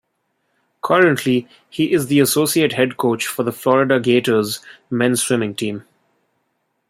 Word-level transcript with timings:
Currently, 0.81 1.47
he 1.69 1.93
is 1.93 2.07
the 2.07 2.21
associate 2.21 2.73
head 2.73 2.97
coach 2.97 3.27
for 3.27 3.43
the 3.43 3.51
Florida 3.51 3.99
Gators 3.99 4.59
men's 4.89 5.21
swimming 5.21 5.53
team. 5.53 5.83